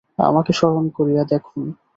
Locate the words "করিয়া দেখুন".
0.97-1.61